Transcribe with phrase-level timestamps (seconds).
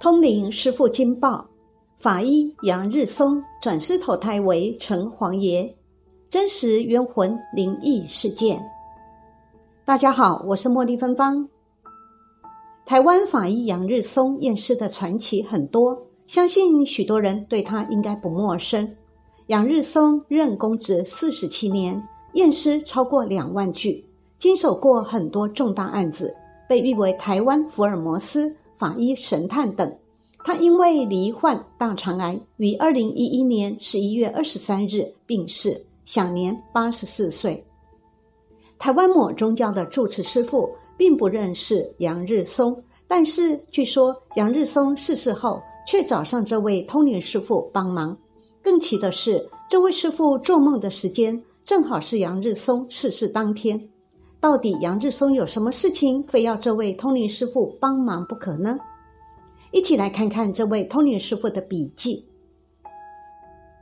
[0.00, 1.44] 通灵师傅金豹，
[1.98, 5.74] 法医杨日松转世投胎为城隍爷，
[6.28, 8.64] 真实冤魂灵异事件。
[9.84, 11.48] 大家好，我是茉莉芬芳。
[12.86, 18.88] 台湾法医杨日松验尸的传奇很多，相信许多人对他应该不陌生。
[19.48, 22.00] 杨日松任公职四十七年，
[22.34, 24.06] 验尸超过两万具，
[24.38, 26.36] 经手过很多重大案子，
[26.68, 28.54] 被誉为台湾福尔摩斯。
[28.78, 29.98] 法医神探等，
[30.44, 37.64] 他因为罹患大肠癌，于二零一一年十一月二十三日病逝，享年八十四岁。
[38.78, 48.16] 台湾某宗教的住持师傅并不认识杨日松，但是据说杨日松逝世后，却找上这位通灵师傅帮忙。
[48.62, 53.88] 更奇的是，这位师傅做梦的时间正好是杨日松逝世当天。
[54.40, 58.78] 到底杨志松有什么事情，非要这位通灵师傅帮忙不可呢？
[59.72, 62.24] 一起来看看这位通灵师傅的笔记。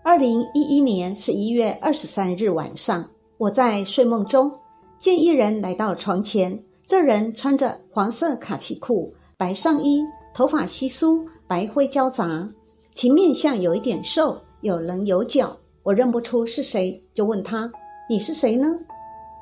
[0.03, 3.05] 二零一一年十一月二十三日晚上，
[3.37, 4.51] 我在睡梦中
[4.99, 10.01] 见一人来到床前，这人穿着黄色卡其裤、白上衣，
[10.33, 12.49] 头发稀疏，白灰交杂，
[12.95, 17.71] 其面相有一点瘦，有棱有角，我认不出是谁，就问他
[18.09, 18.69] ：“你是谁呢？”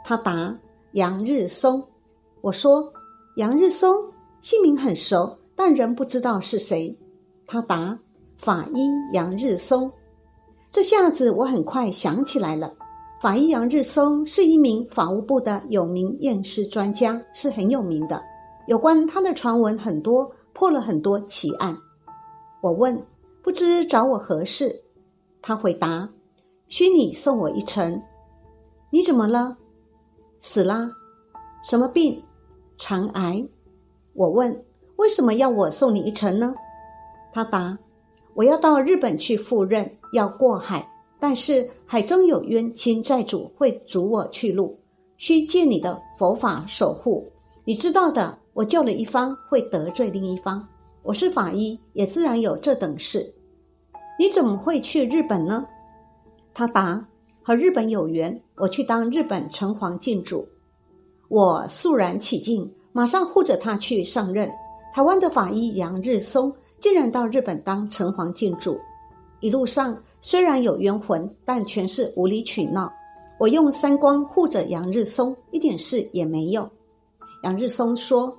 [0.03, 0.55] 他答。
[0.95, 1.85] 杨日松，
[2.41, 2.93] 我说
[3.35, 3.93] 杨日松
[4.41, 6.97] 姓名很熟，但仍不知道是谁。
[7.49, 7.99] 他答
[8.39, 9.91] 法医杨日松，
[10.71, 12.73] 这下子我很快想起来了。
[13.21, 18.23] 法医杨日松是一名法务部的有名验尸专家，是很有名的。
[18.69, 21.77] 有关他的传闻很多，破了很多奇案。
[22.63, 23.05] 我问
[23.43, 24.85] 不知找我何事？
[25.43, 26.09] 他回答：
[26.69, 28.01] 需你送我一程。
[28.91, 29.57] 你怎么了？
[30.47, 30.91] 死啦？
[31.63, 32.23] 什么病？
[32.77, 33.43] 肠癌。
[34.13, 34.63] 我问：
[34.97, 36.55] 为什么要我送你一程呢？
[37.33, 37.79] 他答：
[38.35, 40.87] 我要到日本去赴任，要过海，
[41.19, 44.79] 但是海中有冤亲债主会阻我去路，
[45.17, 47.27] 需借你的佛法守护。
[47.65, 50.69] 你知道的，我救了一方，会得罪另一方。
[51.03, 53.35] 我是法医，也自然有这等事。
[54.19, 55.67] 你怎么会去日本呢？
[56.53, 57.03] 他答。
[57.47, 60.49] 和日本有缘，我去当日本城隍敬主，
[61.29, 64.51] 我肃然起敬，马上护着他去上任。
[64.95, 66.51] 台湾的法医杨日松
[66.81, 68.81] 竟然到日本当城隍敬主，
[69.41, 72.91] 一路上虽然有冤魂，但全是无理取闹。
[73.39, 76.67] 我用三光护着杨日松，一点事也没有。
[77.43, 78.35] 杨日松说，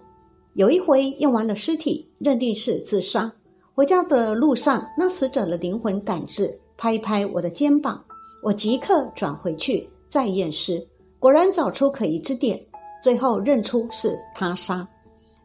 [0.55, 3.31] 有一回验完了尸体，认定是自杀，
[3.75, 8.03] 回家的路上，那死者的灵魂感知，拍一拍我的肩膀。
[8.45, 12.63] 我即刻转回去再验尸，果然找出可疑之点，
[13.01, 14.87] 最后认出是他杀。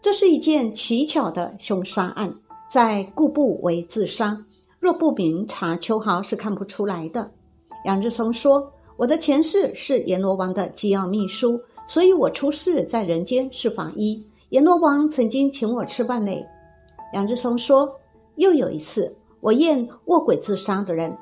[0.03, 2.31] 这是一件奇巧的凶杀案，
[2.71, 4.37] 在故布为自杀，
[4.79, 7.31] 若不明察秋毫是看不出来的。
[7.87, 14.23] 杨志松说：“我的前世是阎罗王的机要秘书，所以我出世在人间是法医。
[14.51, 16.47] 阎罗王曾经请我吃饭嘞。”
[17.15, 17.91] 杨志松说
[18.37, 21.17] ：“又有一次，我验卧轨自杀的人。”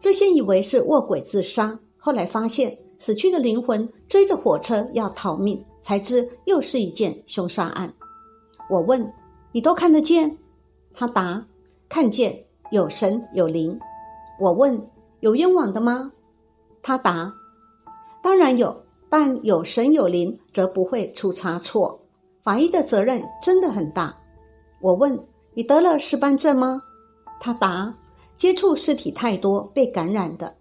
[0.00, 7.92] 最先以为是卧轨自杀，后来发现死去的灵魂追着火车要逃命，才知又是一件凶杀案。
[8.70, 9.12] 我问
[9.52, 10.38] ：“你都看得见？”
[10.94, 11.44] 他答
[11.88, 13.78] ：“看见，有神有灵。”
[14.40, 14.80] 我问
[15.20, 16.12] ：“有冤枉的吗？”
[16.82, 17.32] 他答
[18.22, 22.00] ：“当然有，但有神有灵则不会出差错。
[22.42, 24.16] 法医的责任真的很大。”
[24.80, 25.18] 我问
[25.54, 26.82] ：“你得了尸斑症吗？”
[27.40, 27.92] 他答。
[28.38, 30.54] 接触尸体太多，被感染的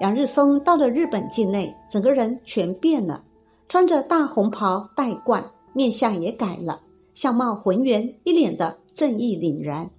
[0.00, 3.24] 杨日松到了日本境内，整个人全变了，
[3.68, 6.80] 穿着大红袍戴冠，面相也改了，
[7.12, 9.90] 相貌浑圆，一脸的正义凛然。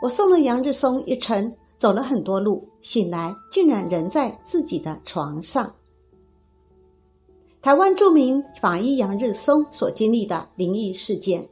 [0.00, 5.74] 我送了杨日松一程，走了很多路，醒来竟然仍在自己的床上。
[7.60, 11.48] 台湾著名法医杨日松所经历的灵异事件，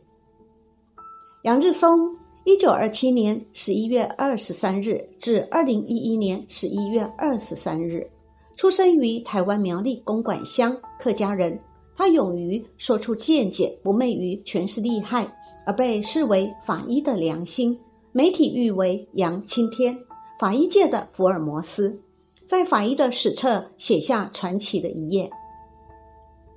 [1.42, 2.16] 杨日松。
[2.46, 8.08] 一九二七年十一月二十三日至二零一一年十一月二十三日，
[8.54, 11.58] 出生于台湾苗栗公馆乡客家人。
[11.96, 15.26] 他勇于说出见解，不昧于权势利害，
[15.66, 17.76] 而被视为法医的良心。
[18.12, 19.98] 媒体誉为“杨青天”，
[20.38, 22.00] 法医界的福尔摩斯，
[22.46, 25.28] 在法医的史册写下传奇的一页。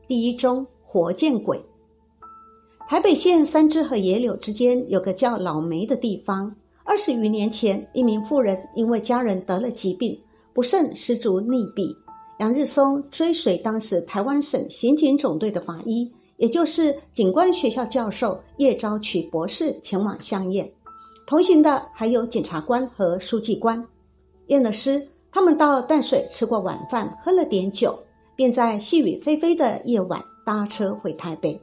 [0.08, 1.60] 第一宗活见鬼。
[2.90, 6.52] 台北县三芝和野柳之间有个叫老梅的地方。
[6.84, 10.20] 二十余年前，一名妇人因为家人得了疾病，
[10.54, 11.96] 不慎失足溺毙。
[12.40, 20.68] 杨日松追随当时台湾省刑警总队的法医，也就是警官学校教授叶昭曲博士前往相验。
[21.28, 23.86] 同行的还有检察官和书记官。
[24.48, 28.00] 验了尸，他们到淡水吃过晚饭，喝了点酒，
[28.36, 31.62] 便在细雨霏霏的夜晚搭车回台北。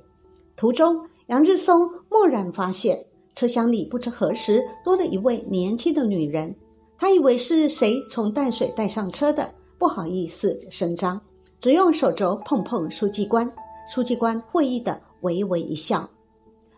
[0.55, 6.55] 途中，杨日松蓦然发现车厢里不知何时多了一位年轻的女人，
[6.97, 11.21] 他以为是谁从淡水带上车的，不好意思声张，
[11.59, 13.51] 只用手肘碰碰书记官。
[13.91, 16.09] 书记官会意的微微一笑。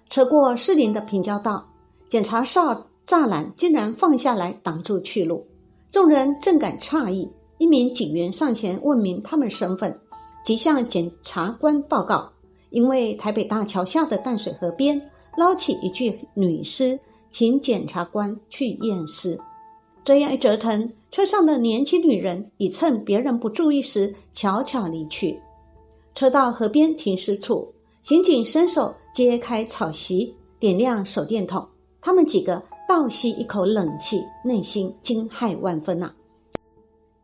[0.08, 1.66] 车过士林的平交道，
[2.08, 5.46] 检查哨栅栏竟然放下来挡住去路，
[5.90, 9.98] 众人正感诧异，一名警员上前问明他们身份，
[10.42, 12.30] 即向检察官报告：
[12.70, 16.98] 因为台北大桥下的淡水河边捞起一具女尸，
[17.30, 19.38] 请检察官去验尸。
[20.04, 25.40] 这样一折腾，车上的年轻女人已趁别人不注意时悄悄离去。
[26.14, 27.72] 车到河边停尸处，
[28.02, 28.94] 刑警伸手。
[29.10, 31.66] 揭开草席，点亮手电筒，
[32.00, 36.12] 他们几个倒吸一口冷气，内心惊骇万分呐！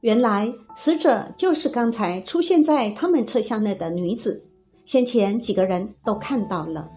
[0.00, 4.44] 原来死者就是刚才出现在他们车厢内的女子，
[4.84, 6.90] 先前几个人都看到了。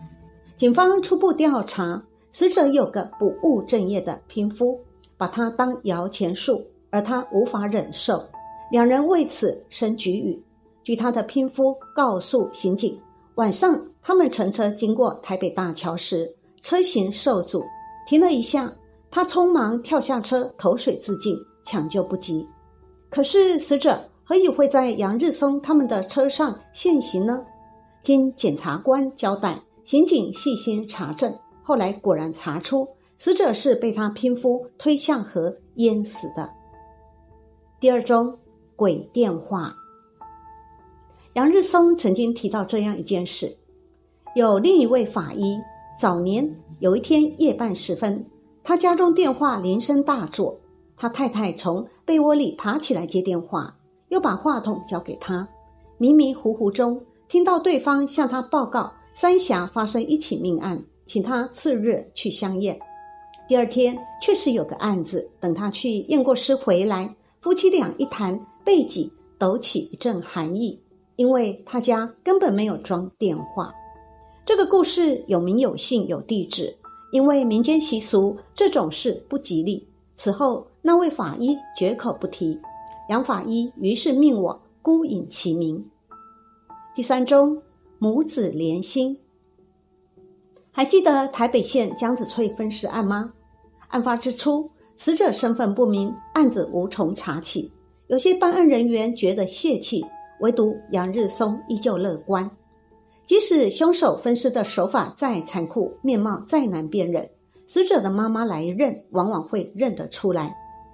[0.55, 2.01] 警方初步调查，
[2.31, 4.79] 死者有个不务正业的贫夫，
[5.17, 8.23] 把他当摇钱树，而他无法忍受，
[8.71, 10.41] 两人为此生局语。
[10.83, 12.99] 据他的贫夫告诉刑警，
[13.35, 13.79] 晚上。
[13.99, 17.61] 他们乘车经过台北大桥时，车行受阻，
[18.07, 18.73] 停了一下。
[19.11, 21.35] 他匆忙跳下车，投水自尽，
[21.65, 22.47] 抢救不及。
[23.09, 27.45] 可是死者何以会在杨日松他们的车上现形呢？
[28.01, 36.49] 经检察官交代，刑警细心查证，后来果然查出死者是被他拼夫推向河淹死的。
[37.79, 38.37] 第二宗
[38.75, 39.75] 鬼电话，
[41.33, 43.57] 杨日松曾经提到这样一件事。
[44.35, 45.57] 有另一位法医，
[45.99, 48.25] 早年有一天夜半时分，
[48.63, 50.59] 他家中电话铃声大作，
[50.95, 53.75] 他太太从被窝里爬起来接电话，
[54.09, 55.47] 又把话筒交给他，
[55.97, 62.79] 迷迷糊糊中听到对方向他报告三峡发生一起命案，请他次日去相验。
[63.47, 70.79] 第二天确实有个案子，等他去验过尸回来，夫妻俩一谈，背脊抖起一阵寒意，
[71.17, 73.73] 因为他家根本没有装电话。
[74.45, 76.73] 这个故事有名有姓有地址，
[77.11, 79.85] 因为民间习俗这种事不吉利。
[80.15, 82.57] 此后那位法医绝口不提，
[83.09, 85.83] 杨法医于是命我孤隐其名。
[86.97, 87.61] 第三宗
[87.99, 89.19] 母子连心，
[90.71, 93.33] 还记得台北县江子翠分尸案吗？
[93.89, 97.71] 案发之初，死者身份不明，案子无从查起，
[98.07, 100.03] 有些办案人员觉得泄气，
[100.39, 102.49] 唯独杨日松依旧乐观。
[103.27, 107.29] 即使凶手分尸的手法再残酷，面貌再难辨认，
[107.67, 110.51] 死者的妈妈来认，往往会认得出来。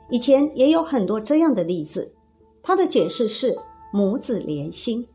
[0.09, 2.13] 以前也有很多这样的例子。
[2.61, 3.57] 他的解释是
[3.93, 5.07] 母子连心。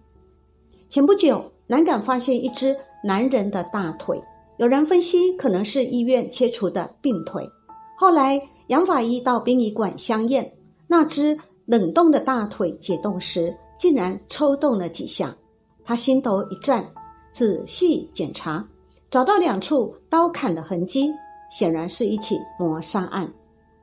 [0.89, 2.75] 前不久，南港发现一只
[3.05, 4.19] 男人的大腿，
[4.57, 7.49] 有人分析可能是医院切除的病腿。
[7.97, 10.51] 后来杨法医到殡仪馆相验，
[10.87, 15.37] 那只冷冻的大腿解冻时，竟然抽动了几下。
[15.85, 16.85] 他心头一颤。
[17.31, 18.67] 仔细检查，
[19.11, 21.13] 找到两处刀砍的痕迹，
[21.53, 23.33] 显然是一起谋杀案。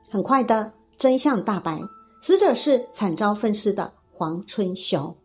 [0.09, 1.79] 很快的，真相大白，
[2.19, 5.15] 死者是惨遭分尸的黄春雄。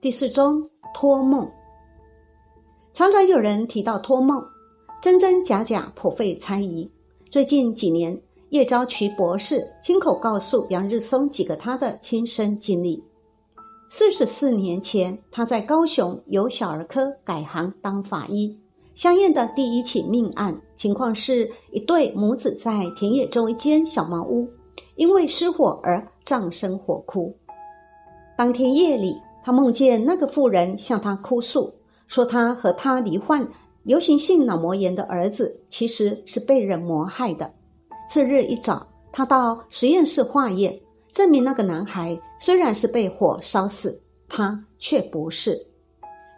[0.00, 1.46] 第四宗托梦，
[2.94, 4.42] 常常有人提到托梦，
[5.02, 6.90] 真真假假，颇费猜疑。
[7.28, 13.04] 最近几年，叶昭渠博士亲口告诉杨日松几个他的亲身经历。
[13.90, 18.58] 四十四年前，他在高雄由小儿科改行当法医。
[18.94, 24.48] 相应的第一起命案情况是一对母子在田野中一间小茅屋，
[24.96, 27.36] 因为失火而葬身火窟。
[28.34, 31.74] 当天夜里，他梦见那个妇人向他哭诉，
[32.06, 33.46] 说他和他罹患
[33.82, 37.52] 流行性脑膜炎的儿子其实是被人谋害的。
[38.08, 40.80] 次日一早，他到实验室化验。
[41.12, 45.66] 证明那个男孩虽然是被火烧死，他却不是。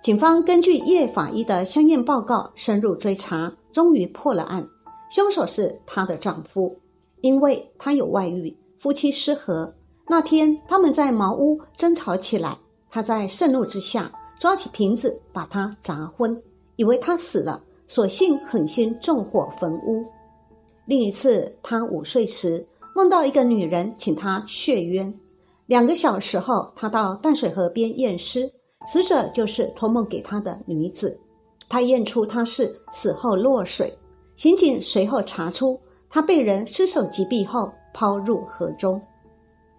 [0.02, 4.66] 警方根据叶法医的相验报告深入追查，终于破了案。
[5.10, 6.74] 凶手是她的丈夫，
[7.20, 9.74] 因为他有外遇，夫妻失和。
[10.08, 12.58] 那天他们在茅屋争吵起来，
[12.92, 16.40] 他在盛怒之下抓起瓶子把他砸昏，
[16.76, 20.04] 以为他死了，索性狠心纵火焚屋。
[20.84, 22.68] 另一次，他午睡时。
[22.94, 25.18] 梦到一个女人请他血冤，
[25.64, 28.52] 两个小时后，他到淡水河边验尸，
[28.86, 31.18] 死者就是托梦给他的女子。
[31.70, 33.96] 他验出她是死后落水，
[34.36, 35.80] 刑警随后查出
[36.10, 39.00] 他被人失手击毙后抛入河中。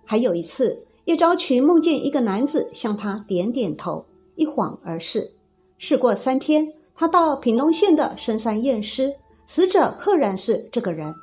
[0.03, 4.05] 还有一次，叶昭群梦见一个男子向他点点头，
[4.35, 5.29] 一晃而逝。
[5.77, 9.13] 事过三天，他到平东县的深山验尸，
[9.45, 11.13] 死者赫然是这个人。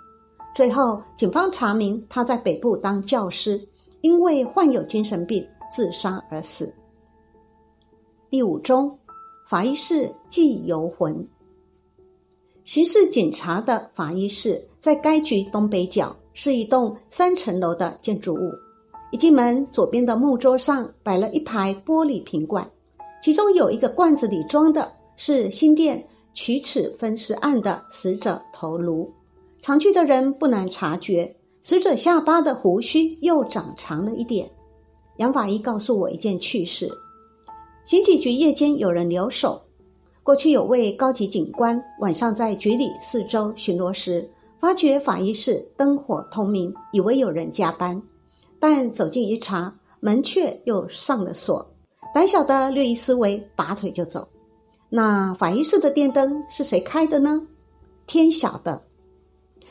[0.54, 3.58] 最后，警方查明他在北部当教师，
[4.02, 6.74] 因为患有精神病自杀而死。
[8.28, 8.98] 第五宗，
[9.46, 11.26] 法医室祭游魂。
[12.64, 18.52] 刑事警察的法医室在该局东北角，是一栋三层楼的建筑物。
[19.12, 22.68] 一进门，左边的木桌上摆了一排玻璃瓶罐，
[23.20, 29.10] 其中有一个罐子里装的是新店取齿分尸案的死者头颅。
[29.60, 34.48] 常去的人不难察觉，死者下巴的胡须又长长了一点。
[35.16, 36.88] 杨法医告诉我一件趣事：
[37.84, 39.60] 刑警局夜间有人留守。
[40.22, 48.00] 过去有位高级警官晚上在局里四周巡逻时，发觉法医室灯火通明，以为有人加班，
[48.60, 51.66] 但走近一查，门却又上了锁。
[52.14, 54.28] 胆小的略一思维，拔腿就走。
[54.90, 57.46] 那法医室的电灯是谁开的呢？
[58.06, 58.82] 天晓得。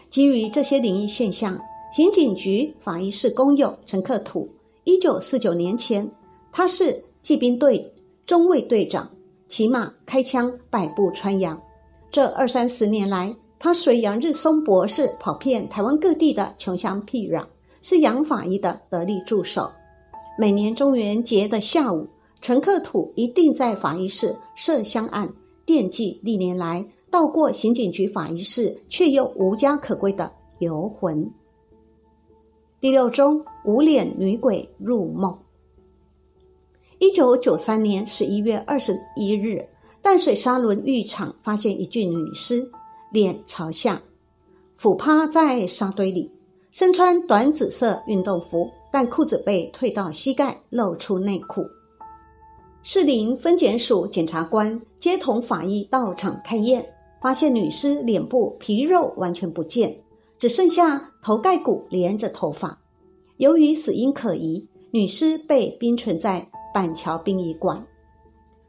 [0.09, 1.59] 基于这些灵异现象，
[1.93, 4.49] 刑警局法医室工友陈克土，
[4.85, 6.09] 一九四九年前，
[6.51, 7.93] 他是骑兵队
[8.25, 9.09] 中尉队长。
[9.47, 11.59] 骑马开枪，百步穿杨。
[12.11, 17.43] 这二三十年来，他随杨日松博士跑遍台湾各地的穷乡僻壤，
[17.81, 19.71] 是杨法医的得力助手。
[20.37, 22.07] 每年中元节的下午，
[22.41, 25.33] 陈克土一定在法医室设香案，
[25.65, 31.29] 惦记历年来到过刑警局法医室却又无家可归的游魂。
[32.79, 35.37] 第六宗无脸女鬼入梦。
[36.99, 39.67] 一九九三年十一月二十一日，
[40.01, 42.71] 淡水沙轮浴场发现一具女尸，
[43.11, 44.01] 脸朝下，
[44.77, 46.31] 俯趴在沙堆里，
[46.71, 51.65] 身穿短紫色运动服，但裤子被退到膝盖，露出内裤。
[52.83, 56.85] 士林分检署检察官接同法医到场勘验，
[57.21, 59.99] 发现女尸脸部皮肉完全不见，
[60.37, 62.79] 只剩下头盖骨连着头发。
[63.37, 66.49] 由于死因可疑，女尸被冰存在。
[66.71, 67.83] 板桥殡仪馆。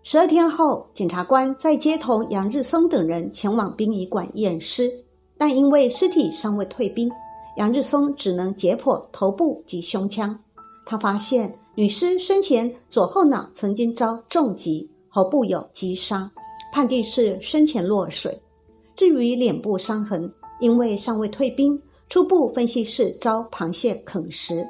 [0.02, 4.90] 十二天后，检察官再接同杨日松等人前往殡仪馆验尸，
[5.36, 7.10] 但因为尸体尚未退冰，
[7.56, 10.38] 杨日松只能解剖头部及胸腔。
[10.86, 16.30] 他发现女尸生前左后脑曾经遭重击，喉部有击伤，
[16.72, 18.36] 判定是生前落水。
[18.96, 24.66] 至于脸部伤痕，因为尚未退冰，初步分析是遭螃蟹啃食。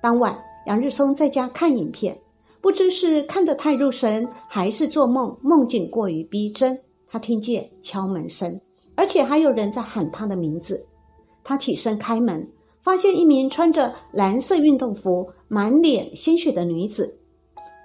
[0.00, 2.18] 当晚，杨日松在家看影片。
[2.60, 6.78] 不知是看得太入神，还是做梦梦境过于逼真。
[7.06, 8.58] 他听见敲门声，
[8.94, 10.86] 而且还有人在喊他的名字。
[11.44, 12.48] 他起身开门，
[12.82, 17.16] 发现一名穿着蓝色运动服、满脸鲜血的女子。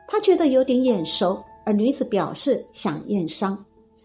[0.07, 3.63] 他觉得有点眼熟，而女子表示想验伤，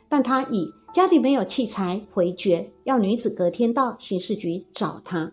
[0.08, 5.32] 但他以家里没有器材回绝，要女子隔天到刑事局找他。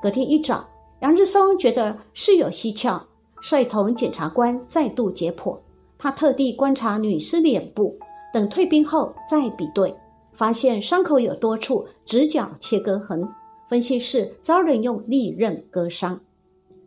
[0.00, 0.66] 隔天一早，
[1.02, 3.06] 杨志松觉得事有蹊跷。
[3.40, 5.58] 率同检察官再度解剖，
[5.98, 7.94] 他特地观察女尸脸部，
[8.32, 9.94] 等退兵后再比对，
[10.34, 13.26] 发现伤口有多处直角切割痕，
[13.68, 16.20] 分析是遭人用利刃割伤。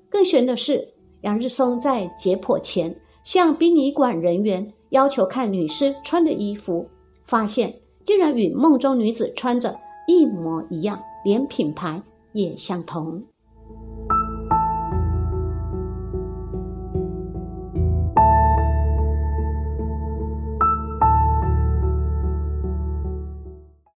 [0.10, 6.88] 更悬的是，杨日松在解剖前向殡仪馆人员要求看女尸穿的衣服，
[7.26, 7.74] 发现
[8.06, 9.78] 竟然与梦中女子穿着
[10.08, 12.02] 一模一样，连品牌
[12.34, 13.22] 也相同。